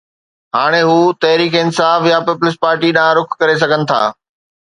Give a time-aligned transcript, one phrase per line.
[0.55, 0.95] هاڻي هو
[1.25, 4.01] تحريڪ انصاف يا پيپلز پارٽي ڏانهن رخ ڪري سگهن ٿا